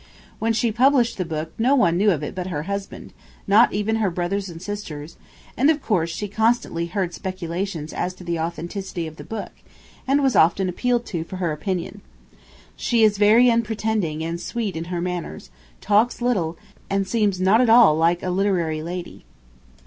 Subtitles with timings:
[0.39, 3.13] When she published the book no one knew of it but her husband,
[3.45, 5.15] not even her brothers and sisters,
[5.55, 9.51] and, of course, she constantly heard speculations as to the authenticity of the book,
[10.07, 12.01] and was often appealed to for her opinion.
[12.75, 15.51] She is very unpretending and sweet in her manners;
[15.81, 16.57] talks little,
[16.89, 19.23] and seems not at all like a literary lady.